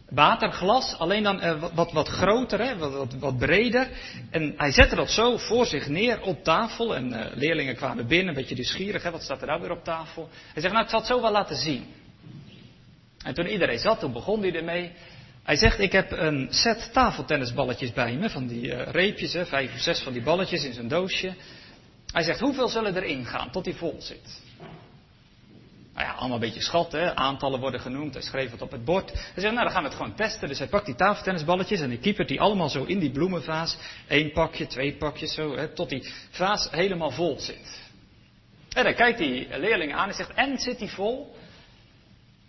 [0.09, 3.89] waterglas, alleen dan uh, wat, wat groter, hè, wat, wat, breder.
[4.31, 8.35] En hij zette dat zo voor zich neer op tafel en leerlingen kwamen binnen, een
[8.35, 10.29] beetje nieuwsgierig, hè, wat staat er nou weer op tafel.
[10.53, 11.85] Hij zegt, nou ik zal het zo wel laten zien.
[13.25, 14.93] En toen iedereen zat, toen begon hij ermee.
[15.45, 19.73] Hij zegt, ik heb een set tafeltennisballetjes bij me, van die uh, reepjes, hè, vijf
[19.75, 21.35] of zes van die balletjes in zijn doosje.
[22.13, 24.43] Hij zegt, hoeveel zullen erin gaan tot hij vol zit?
[25.95, 29.13] Nou ja, allemaal een beetje schatten, aantallen worden genoemd, hij schreef het op het bord.
[29.13, 30.49] Hij zegt, nou dan gaan we het gewoon testen.
[30.49, 33.77] Dus hij pakt die tafeltennisballetjes en hij kiepert die allemaal zo in die bloemenvaas.
[34.09, 37.83] Eén pakje, twee pakjes zo, hè, tot die vaas helemaal vol zit.
[38.73, 41.37] En dan kijkt die leerling aan en zegt, en zit die vol?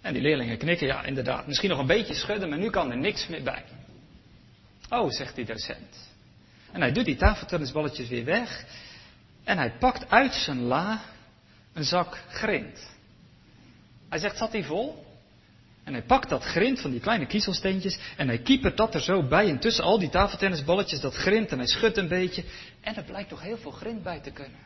[0.06, 2.98] En die leerlingen knikken, ja inderdaad, misschien nog een beetje schudden, maar nu kan er
[2.98, 3.64] niks meer bij.
[4.90, 6.10] Oh, zegt die docent.
[6.72, 8.66] En hij doet die tafeltennisballetjes weer weg.
[9.44, 11.02] En hij pakt uit zijn la
[11.74, 12.90] een zak grind.
[14.10, 15.06] Hij zegt, zat die vol?
[15.84, 19.28] En hij pakt dat grind van die kleine kiezelsteentjes en hij kiepert dat er zo
[19.28, 19.50] bij.
[19.50, 22.44] En tussen al die tafeltennisballetjes dat grind en hij schudt een beetje.
[22.82, 24.60] En er blijkt toch heel veel grind bij te kunnen.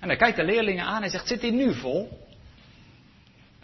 [0.00, 2.25] En hij kijkt de leerlingen aan en zegt, zit die nu vol?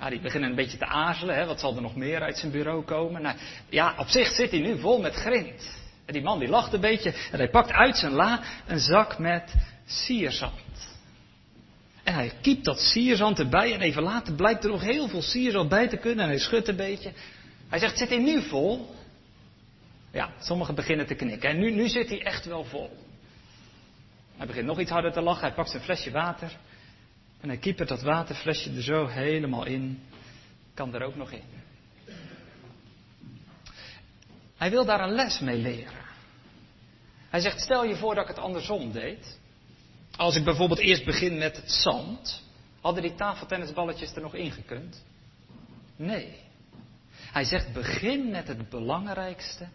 [0.03, 1.35] Ja, die beginnen een beetje te aarzelen.
[1.35, 1.47] Hè?
[1.47, 3.23] Wat zal er nog meer uit zijn bureau komen?
[3.23, 3.37] Nou,
[3.69, 5.71] ja, op zich zit hij nu vol met grind.
[6.07, 9.19] En die man die lacht een beetje en hij pakt uit zijn la een zak
[9.19, 9.55] met
[9.87, 10.97] sierzand.
[12.03, 15.69] En hij kiept dat sierzand erbij en even later blijkt er nog heel veel sierzand
[15.69, 17.13] bij te kunnen en hij schudt een beetje.
[17.69, 18.95] Hij zegt, zit hij nu vol?
[20.13, 21.51] Ja, sommigen beginnen te knikken.
[21.51, 22.91] En nu, nu zit hij echt wel vol.
[24.37, 26.57] Hij begint nog iets harder te lachen, hij pakt zijn flesje water.
[27.43, 30.03] En hij kiepert dat waterflesje er zo helemaal in.
[30.75, 31.43] Kan er ook nog in.
[34.57, 36.01] Hij wil daar een les mee leren.
[37.29, 39.39] Hij zegt, stel je voor dat ik het andersom deed.
[40.17, 42.43] Als ik bijvoorbeeld eerst begin met het zand.
[42.81, 45.05] Hadden die tafeltennisballetjes er nog ingekund?
[45.97, 46.37] Nee.
[47.15, 49.69] Hij zegt, begin met het belangrijkste.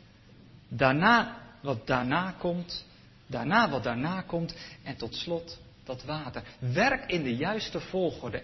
[0.68, 2.86] Daarna wat daarna komt.
[3.26, 4.56] Daarna wat daarna komt.
[4.84, 6.44] En tot slot dat water.
[6.60, 8.42] Werk in de juiste volgorde.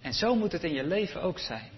[0.00, 1.70] En zo moet het in je leven ook zijn.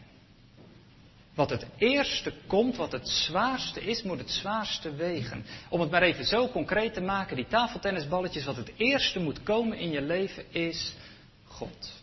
[1.35, 5.45] Wat het eerste komt, wat het zwaarste is, moet het zwaarste wegen.
[5.69, 9.79] Om het maar even zo concreet te maken, die tafeltennisballetjes, wat het eerste moet komen
[9.79, 10.95] in je leven is
[11.45, 12.03] God.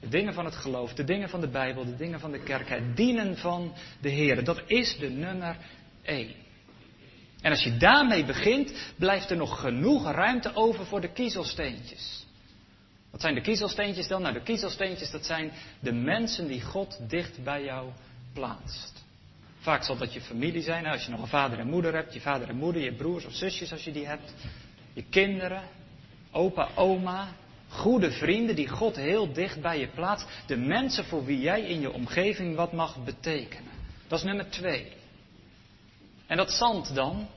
[0.00, 2.68] De dingen van het geloof, de dingen van de Bijbel, de dingen van de kerk,
[2.68, 4.44] het dienen van de Heer.
[4.44, 5.56] Dat is de nummer
[6.02, 6.34] één.
[7.40, 12.26] En als je daarmee begint, blijft er nog genoeg ruimte over voor de kiezelsteentjes.
[13.14, 14.22] Wat zijn de kiezelsteentjes dan?
[14.22, 17.90] Nou, de kiezelsteentjes, dat zijn de mensen die God dicht bij jou
[18.32, 19.04] plaatst.
[19.58, 22.20] Vaak zal dat je familie zijn, als je nog een vader en moeder hebt, je
[22.20, 24.34] vader en moeder, je broers of zusjes als je die hebt,
[24.92, 25.62] je kinderen,
[26.30, 27.28] opa, oma,
[27.68, 30.26] Goede vrienden die God heel dicht bij je plaatst.
[30.46, 33.72] De mensen voor wie jij in je omgeving wat mag betekenen.
[34.08, 34.92] Dat is nummer twee.
[36.26, 37.28] En dat zand dan?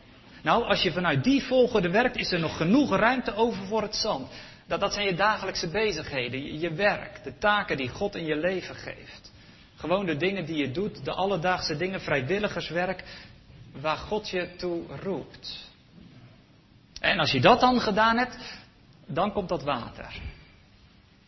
[0.43, 3.95] Nou, als je vanuit die volgorde werkt, is er nog genoeg ruimte over voor het
[3.95, 4.31] zand.
[4.67, 8.35] Dat, dat zijn je dagelijkse bezigheden, je, je werk, de taken die God in je
[8.35, 9.31] leven geeft.
[9.75, 13.03] Gewoon de dingen die je doet, de alledaagse dingen, vrijwilligerswerk,
[13.81, 15.69] waar God je toe roept.
[16.99, 18.37] En als je dat dan gedaan hebt,
[19.05, 20.21] dan komt dat water.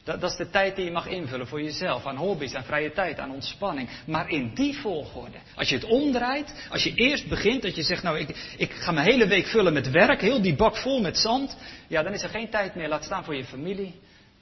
[0.10, 2.92] Dat, dat, is de tijd die je mag invullen voor jezelf, aan hobby's, aan vrije
[2.92, 3.90] tijd, aan ontspanning.
[4.06, 5.38] Maar in die volgorde.
[5.56, 8.92] Als je het omdraait, als je eerst begint, dat je zegt, nou, ik, ik ga
[8.92, 11.58] mijn hele week vullen met werk, heel die bak vol met zand.
[11.88, 12.88] Ja, dan is er geen tijd meer.
[12.88, 14.00] Laat staan voor je familie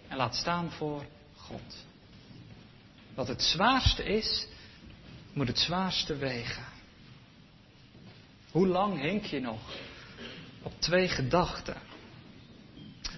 [0.07, 1.85] en laat staan voor God.
[3.15, 4.47] Wat het zwaarste is,
[5.33, 6.63] moet het zwaarste wegen.
[8.51, 9.59] Hoe lang hink je nog
[10.63, 11.75] op twee gedachten?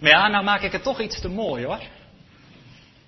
[0.02, 1.98] Maar ja, nou maak ik het toch iets te mooi hoor.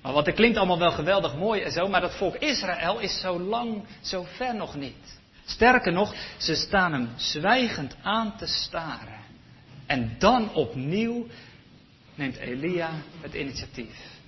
[0.02, 3.20] Maar want het klinkt allemaal wel geweldig mooi en zo, maar dat volk Israël is
[3.20, 5.20] zo lang, zo ver nog niet.
[5.46, 9.20] Sterker nog, ze staan hem zwijgend aan te staren.
[9.86, 11.28] En dan opnieuw
[12.16, 12.90] neemt Elia
[13.22, 14.20] het initiatief.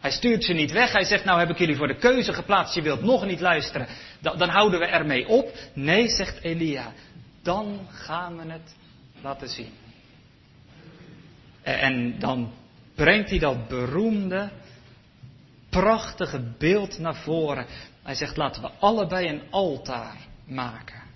[0.00, 0.92] Hij stuurt ze niet weg.
[0.92, 2.74] Hij zegt, nou heb ik jullie voor de keuze geplaatst.
[2.74, 3.86] Je wilt nog niet luisteren.
[4.20, 5.52] Dan, dan houden we ermee op.
[5.74, 6.92] Nee, zegt Elia.
[7.42, 8.74] Dan gaan we het
[9.22, 9.72] laten zien.
[11.62, 12.52] En dan
[12.94, 14.50] brengt hij dat beroemde,
[15.70, 17.66] prachtige beeld naar voren.
[18.02, 21.06] Hij zegt, laten we allebei een altaar maken.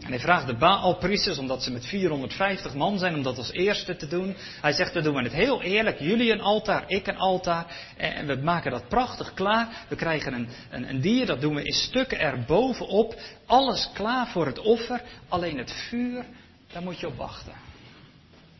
[0.00, 3.96] En hij vraagt de Baalpriesters, omdat ze met 450 man zijn, om dat als eerste
[3.96, 4.36] te doen.
[4.60, 5.98] Hij zegt, we doen het heel eerlijk.
[5.98, 7.66] Jullie een altaar, ik een altaar.
[7.96, 9.84] En we maken dat prachtig klaar.
[9.88, 13.20] We krijgen een, een, een dier, dat doen we in stukken erbovenop.
[13.46, 15.02] Alles klaar voor het offer.
[15.28, 16.24] Alleen het vuur,
[16.72, 17.52] daar moet je op wachten.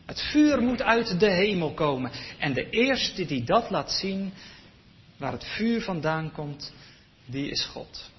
[0.05, 2.11] Het vuur moet uit de hemel komen.
[2.37, 4.33] En de eerste die dat laat zien,
[5.21, 6.73] waar het vuur vandaan komt,
[7.25, 8.09] die is God.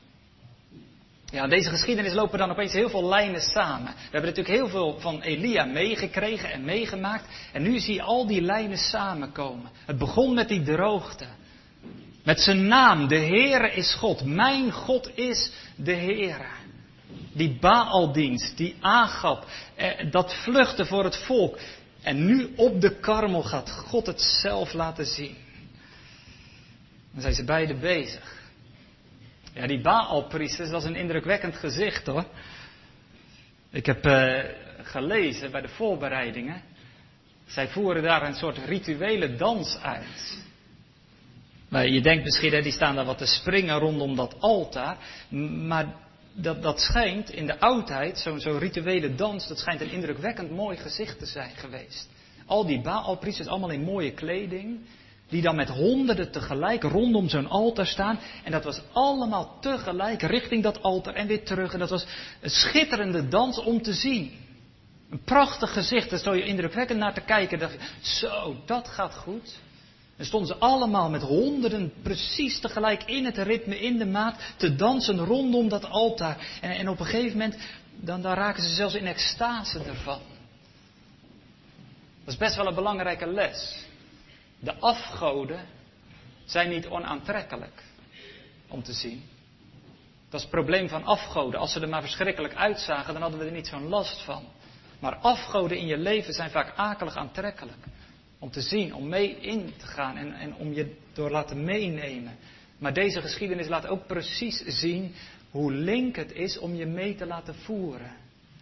[1.30, 3.92] Ja, in deze geschiedenis lopen dan opeens heel veel lijnen samen.
[3.94, 7.24] We hebben natuurlijk heel veel van Elia meegekregen en meegemaakt.
[7.52, 9.70] En nu zie je al die lijnen samenkomen.
[9.86, 11.26] Het begon met die droogte.
[12.24, 14.24] Met zijn naam, de Heere is God.
[14.24, 16.50] Mijn God is de Heere.
[17.32, 21.58] Die Baaldienst, die Agap, eh, dat vluchten voor het volk.
[22.02, 25.36] En nu op de karmel gaat God het zelf laten zien.
[27.12, 28.40] Dan zijn ze beide bezig.
[29.54, 32.24] Ja, die Baalpriesters, dat is een indrukwekkend gezicht hoor.
[33.70, 34.38] Ik heb uh,
[34.82, 36.62] gelezen bij de voorbereidingen.
[37.46, 40.38] Zij voeren daar een soort rituele dans uit.
[41.68, 44.96] Maar je denkt misschien, hè, die staan daar wat te springen rondom dat altaar.
[45.66, 45.94] Maar
[46.32, 50.76] dat, dat schijnt in de oudheid, zo'n zo rituele dans, dat schijnt een indrukwekkend mooi
[50.76, 52.08] gezicht te zijn geweest.
[52.46, 54.80] Al die Baalpriesters, allemaal in mooie kleding.
[55.32, 58.18] Die dan met honderden tegelijk rondom zo'n altaar staan.
[58.44, 61.72] En dat was allemaal tegelijk richting dat altaar en weer terug.
[61.72, 62.06] En dat was
[62.40, 64.32] een schitterende dans om te zien.
[65.10, 66.10] Een prachtig gezicht.
[66.10, 67.58] Daar stond je indrukwekkend naar te kijken.
[67.58, 69.58] Dacht zo, dat gaat goed.
[70.16, 74.76] En stonden ze allemaal met honderden precies tegelijk in het ritme, in de maat, te
[74.76, 76.58] dansen rondom dat altaar.
[76.60, 77.56] En, en op een gegeven moment,
[78.00, 80.20] dan, dan raken ze zelfs in extase ervan.
[82.24, 83.90] Dat is best wel een belangrijke les.
[84.62, 85.66] De afgoden
[86.44, 87.82] zijn niet onaantrekkelijk
[88.68, 89.22] om te zien.
[90.30, 91.60] Dat is het probleem van afgoden.
[91.60, 94.44] Als ze er maar verschrikkelijk uitzagen, dan hadden we er niet zo'n last van.
[94.98, 97.76] Maar afgoden in je leven zijn vaak akelig aantrekkelijk.
[98.38, 102.36] Om te zien, om mee in te gaan en, en om je door laten meenemen.
[102.78, 105.14] Maar deze geschiedenis laat ook precies zien
[105.50, 108.12] hoe link het is om je mee te laten voeren.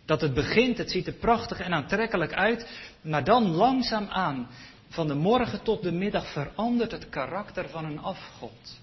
[0.05, 2.69] Dat het begint, het ziet er prachtig en aantrekkelijk uit,
[3.01, 4.49] maar dan langzaam aan
[4.91, 8.79] van de morgen tot de middag verandert het karakter van een afgod.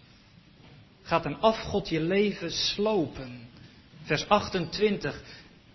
[1.01, 3.49] Gaat een afgod je leven slopen?
[4.03, 5.21] Vers 28,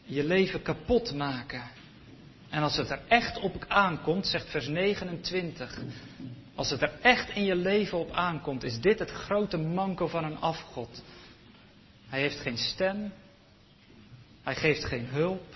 [0.04, 1.62] je leven kapot maken.
[2.50, 5.78] En als het er echt op aankomt, zegt vers 29,
[6.54, 10.24] als het er echt in je leven op aankomt, is dit het grote manko van
[10.24, 11.02] een afgod.
[12.08, 13.12] Hij heeft geen stem,
[14.42, 15.54] hij geeft geen hulp,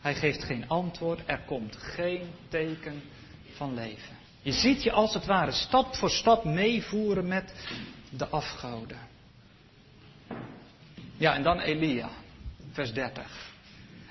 [0.00, 3.02] hij geeft geen antwoord, er komt geen teken
[3.56, 4.16] van leven.
[4.42, 7.54] Je ziet je als het ware stap voor stap meevoeren met
[8.10, 8.98] de afgoden.
[11.16, 12.08] Ja, en dan Elia,
[12.72, 13.54] vers 30.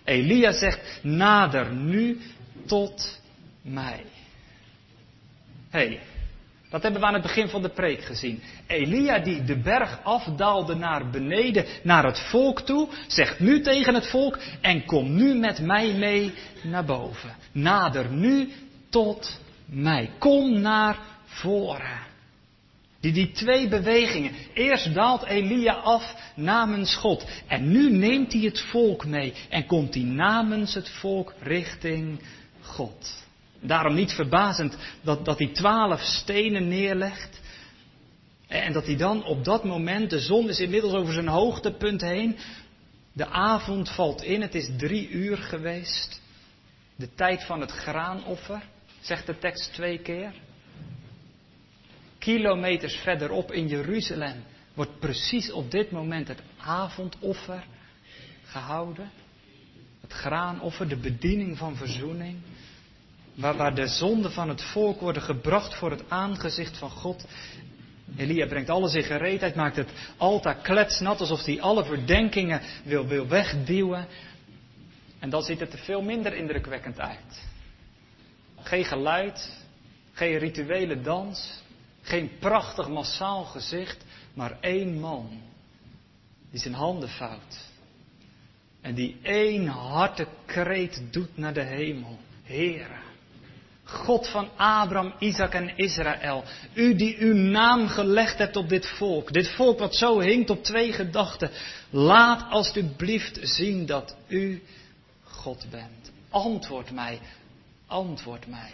[0.03, 2.21] Elia zegt, nader nu
[2.65, 3.21] tot
[3.61, 4.03] mij.
[5.69, 6.01] Hé, hey,
[6.69, 8.41] dat hebben we aan het begin van de preek gezien.
[8.67, 14.07] Elia die de berg afdaalde naar beneden, naar het volk toe, zegt nu tegen het
[14.07, 16.33] volk en kom nu met mij mee
[16.63, 17.35] naar boven.
[17.51, 18.49] Nader nu
[18.95, 20.11] tot mij.
[20.19, 21.99] Kom naar voren.
[22.99, 24.31] Die, die twee bewegingen.
[24.53, 27.25] Eerst daalt Elia af namens God.
[27.47, 29.33] En nu neemt hij het volk mee.
[29.49, 32.19] En komt hij namens het volk richting
[32.61, 33.23] God.
[33.59, 37.39] Daarom niet verbazend dat, dat hij twaalf stenen neerlegt.
[38.47, 42.37] En dat hij dan op dat moment, de zon is inmiddels over zijn hoogtepunt heen.
[43.13, 46.21] De avond valt in, het is drie uur geweest.
[46.95, 48.61] De tijd van het graanoffer,
[49.05, 50.33] zegt de tekst twee keer.
[52.17, 54.43] Kilometers verderop in Jeruzalem
[54.73, 57.63] wordt precies op dit moment het avondoffer
[58.43, 59.09] gehouden.
[60.01, 62.37] Het graanoffer, de bediening van verzoening.
[63.35, 67.25] Waar, waar de zonden van het volk worden gebracht voor het aangezicht van God.
[68.17, 73.27] Elia brengt alles in gereedheid, maakt het altaar kletsnat, alsof hij alle verdenkingen wil, wil
[73.27, 74.07] wegduwen.
[75.19, 77.53] En dan ziet het er veel minder indrukwekkend uit.
[78.65, 79.51] Geen geluid,
[80.13, 81.61] geen rituele dans,
[82.01, 83.97] geen prachtig massaal gezicht,
[84.33, 85.41] maar één man
[86.51, 87.57] die zijn handen vouwt.
[88.81, 92.19] En die één harte kreet doet naar de hemel.
[92.43, 92.99] Heere,
[93.83, 96.43] God van Abraham, Isaac en Israël.
[96.73, 99.33] U die uw naam gelegd hebt op dit volk.
[99.33, 101.51] Dit volk wat zo hinkt op twee gedachten.
[101.89, 104.63] Laat alstublieft zien dat u
[105.23, 106.11] God bent.
[106.29, 107.19] Antwoord mij.
[107.95, 108.73] Antwoord mij.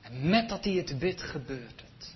[0.00, 2.14] En met dat hij het bidt gebeurt het.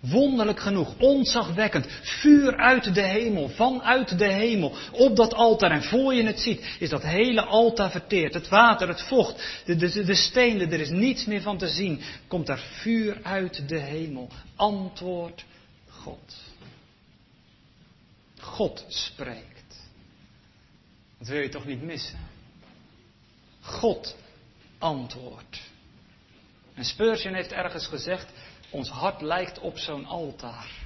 [0.00, 5.70] Wonderlijk genoeg, ontzagwekkend, vuur uit de hemel, vanuit de hemel, op dat altaar.
[5.70, 8.34] En voor je het ziet, is dat hele altaar verteerd.
[8.34, 12.00] Het water, het vocht, de, de, de stenen, er is niets meer van te zien.
[12.28, 14.28] Komt daar vuur uit de hemel.
[14.56, 15.44] Antwoord
[15.88, 16.36] God.
[18.38, 19.88] God spreekt.
[21.18, 22.33] Dat wil je toch niet missen?
[23.64, 24.16] God
[24.78, 25.60] antwoordt.
[26.74, 28.32] En Spurgeon heeft ergens gezegd,
[28.70, 30.82] ons hart lijkt op zo'n altaar.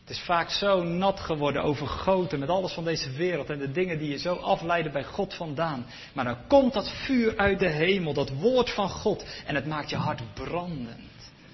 [0.00, 3.98] Het is vaak zo nat geworden, overgoten met alles van deze wereld en de dingen
[3.98, 5.86] die je zo afleiden bij God vandaan.
[6.12, 9.90] Maar dan komt dat vuur uit de hemel, dat woord van God, en het maakt
[9.90, 11.09] je hart brandend,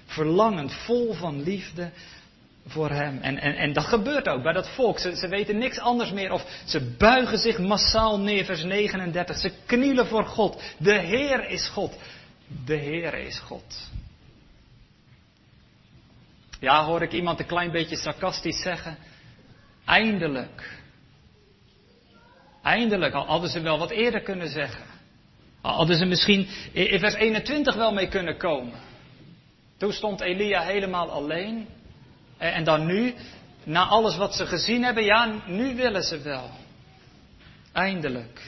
[0.07, 1.91] verlangend, vol van liefde
[2.67, 3.19] voor hem.
[3.21, 4.99] En, en, en dat gebeurt ook bij dat volk.
[4.99, 6.31] Ze, weten niks anders meer.
[6.31, 9.37] Of ze buigen zich massaal neer, vers 39.
[9.37, 10.63] Ze knielen voor God.
[10.77, 11.97] De Heer is God.
[12.65, 13.89] De Heer is God.
[16.59, 18.97] Ja, hoor ik iemand een klein beetje sarcastisch zeggen.
[19.85, 20.79] Eindelijk.
[22.63, 23.13] Eindelijk.
[23.13, 24.85] Al hadden ze wel wat eerder kunnen zeggen.
[25.61, 28.86] Al hadden ze misschien in vers 21 wel mee kunnen komen.
[29.77, 31.67] Toen stond Elia helemaal alleen.
[32.37, 33.13] En dan nu,
[33.63, 36.49] na alles wat ze gezien hebben, ja, nu willen ze wel.
[37.71, 38.41] Eindelijk.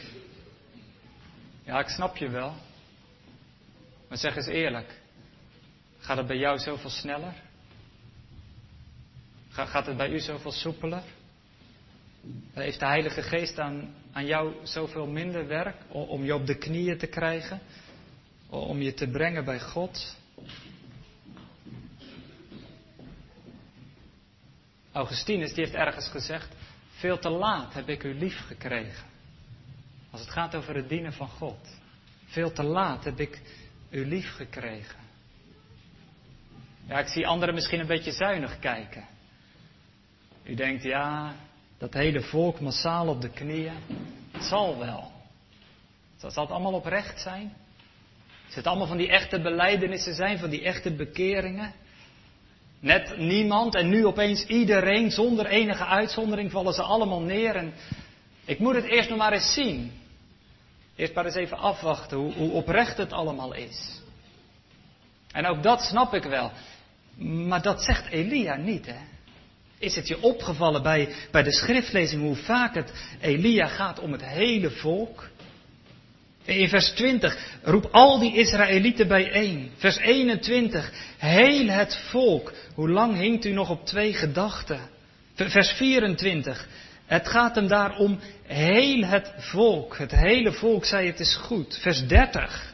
[1.63, 2.53] Ja, ik snap je wel.
[4.07, 4.99] Maar zeg eens eerlijk.
[5.99, 7.33] Gaat het bij jou zoveel sneller?
[9.49, 11.03] Gaat het bij u zoveel soepeler?
[12.53, 16.97] Heeft de Heilige Geest aan, aan jou zoveel minder werk om je op de knieën
[16.97, 17.59] te krijgen?
[18.49, 20.15] Om je te brengen bij God?
[24.91, 26.55] Augustinus die heeft ergens gezegd,
[26.89, 29.07] veel te laat heb ik u lief gekregen.
[30.11, 31.77] Als het gaat over het dienen van God.
[32.25, 33.41] Veel te laat heb ik
[33.89, 34.99] u lief gekregen.
[36.87, 39.07] Ja, ik zie anderen misschien een beetje zuinig kijken.
[40.43, 41.35] U denkt, ja,
[41.77, 43.77] dat hele volk massaal op de knieën,
[44.31, 45.11] het zal wel.
[46.17, 47.53] Zal het allemaal oprecht zijn?
[48.47, 51.73] Zal het allemaal van die echte beleidenissen zijn, van die echte bekeringen?
[52.79, 57.55] Net niemand en nu opeens iedereen, zonder enige uitzondering, vallen ze allemaal neer.
[57.55, 57.73] En
[58.45, 59.91] ik moet het eerst nog maar eens zien.
[60.95, 64.01] Eerst maar eens even afwachten hoe, hoe oprecht het allemaal is.
[65.31, 66.51] En ook dat snap ik wel.
[67.17, 68.99] Maar dat zegt Elia niet, hè?
[69.77, 74.25] Is het je opgevallen bij, bij de schriftlezing hoe vaak het Elia gaat om het
[74.25, 75.29] hele volk?
[76.49, 79.71] In vers 20, roep al die Israëlieten bijeen.
[79.77, 82.53] Vers 21, heel het volk.
[82.75, 84.79] Hoe lang hinkt u nog op twee gedachten?
[85.35, 86.67] Vers 24,
[87.05, 89.97] het gaat hem daar om heel het volk.
[89.97, 91.77] Het hele volk zei het is goed.
[91.81, 92.73] Vers 30,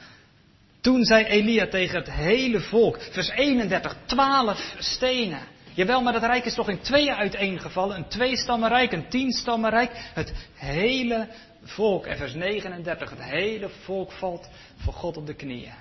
[0.82, 3.02] toen zei Elia tegen het hele volk.
[3.12, 5.54] Vers 31, twaalf stenen.
[5.76, 7.98] Jawel, maar dat rijk is toch in tweeën uiteengevallen.
[7.98, 9.92] Een tweestammenrijk, een tienstammenrijk.
[9.94, 11.28] Het hele
[11.64, 15.74] volk, en vers 39, het hele volk valt voor God op de knieën.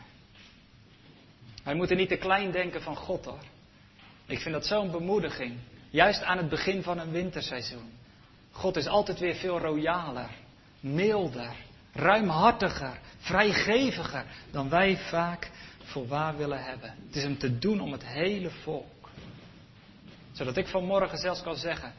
[1.64, 3.42] Wij moeten niet te klein denken van God hoor.
[4.26, 5.58] Ik vind dat zo'n bemoediging.
[5.90, 7.92] Juist aan het begin van een winterseizoen.
[8.50, 10.30] God is altijd weer veel royaler,
[10.80, 11.50] milder,
[11.92, 15.50] ruimhartiger, vrijgeviger dan wij vaak
[15.82, 16.94] voor waar willen hebben.
[17.06, 19.03] Het is hem te doen om het hele volk.
[20.34, 21.92] Zodat ik vanmorgen zelfs kan zeggen,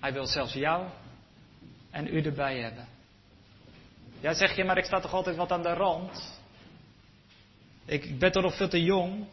[0.00, 0.86] hij wil zelfs jou
[1.90, 2.88] en u erbij hebben.
[4.20, 6.40] Ja, zeg je, maar ik sta toch altijd wat aan de rand?
[7.84, 9.26] Ik ben toch nog veel te jong?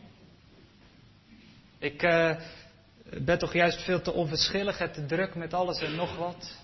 [1.77, 2.35] Ik uh,
[3.21, 6.55] ben toch juist veel te onverschillig en te druk met alles en nog wat?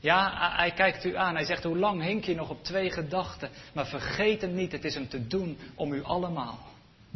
[0.00, 1.34] Ja, hij kijkt u aan.
[1.34, 3.50] Hij zegt, hoe lang hink je nog op twee gedachten?
[3.72, 6.58] Maar vergeet hem niet, het is hem te doen om u allemaal.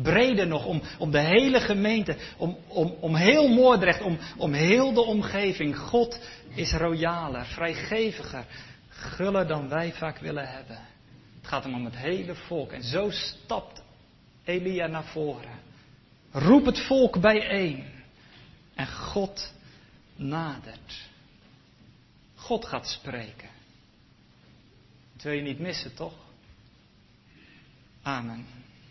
[0.03, 4.93] Breder nog, om, om de hele gemeente, om, om, om heel Moordrecht, om, om heel
[4.93, 5.79] de omgeving.
[5.79, 6.19] God
[6.55, 8.47] is royaler, vrijgeviger,
[8.89, 10.79] guller dan wij vaak willen hebben.
[11.37, 12.73] Het gaat hem om het hele volk.
[12.73, 13.83] En zo stapt
[14.45, 15.61] Elia naar voren.
[16.31, 17.85] Roep het volk bijeen.
[18.75, 19.53] En God
[20.17, 21.09] nadert.
[22.35, 23.49] God gaat spreken.
[25.13, 26.15] Dat wil je niet missen, toch?
[28.03, 28.47] Amen.